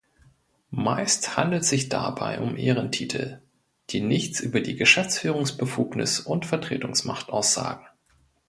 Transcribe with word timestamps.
Meist 0.71 1.37
handelt 1.37 1.63
sich 1.63 1.87
dabei 1.87 2.39
um 2.41 2.57
Ehrentitel, 2.57 3.39
die 3.91 4.01
nichts 4.01 4.39
über 4.39 4.59
die 4.59 4.75
Geschäftsführungsbefugnis 4.75 6.21
und 6.21 6.47
Vertretungsmacht 6.47 7.29
aussagen. 7.29 7.85